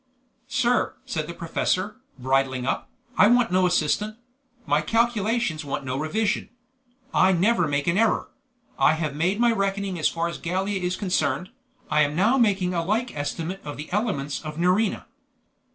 "Sir," 0.47 0.95
said 1.05 1.27
the 1.27 1.33
professor, 1.35 1.97
bridling 2.17 2.65
up, 2.65 2.89
"I 3.19 3.27
want 3.27 3.51
no 3.51 3.67
assistant; 3.67 4.17
my 4.65 4.81
calculations 4.81 5.63
want 5.63 5.85
no 5.85 5.95
revision. 5.95 6.49
I 7.13 7.33
never 7.33 7.67
make 7.67 7.85
an 7.85 7.99
error. 7.99 8.29
I 8.79 8.93
have 8.93 9.15
made 9.15 9.39
my 9.39 9.51
reckoning 9.51 9.99
as 9.99 10.09
far 10.09 10.27
as 10.27 10.39
Gallia 10.39 10.79
is 10.81 10.95
concerned. 10.97 11.49
I 11.91 12.01
am 12.01 12.15
now 12.15 12.39
making 12.39 12.73
a 12.73 12.83
like 12.83 13.15
estimate 13.15 13.61
of 13.63 13.77
the 13.77 13.91
elements 13.91 14.41
of 14.43 14.57
Nerina." 14.57 15.05